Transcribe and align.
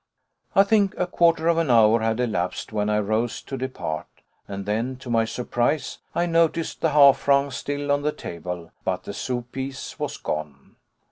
I 0.55 0.63
think 0.63 0.95
a 0.97 1.05
quarter 1.05 1.47
of 1.47 1.59
an 1.59 1.69
hour 1.69 1.99
had 1.99 2.19
elapsed, 2.19 2.73
when 2.73 2.89
I 2.89 2.97
rose 2.97 3.39
to 3.43 3.55
depart, 3.55 4.07
and 4.47 4.65
then, 4.65 4.95
to 4.95 5.11
my 5.11 5.25
surprise, 5.25 5.99
I 6.15 6.25
noticed 6.25 6.81
the 6.81 6.89
half 6.89 7.19
franc 7.19 7.51
still 7.53 7.91
on 7.91 8.01
the 8.01 8.11
table, 8.11 8.71
but 8.83 9.03
the 9.03 9.13
sous 9.13 9.43
piece 9.51 9.99
was 9.99 10.17
gone. 10.17 10.75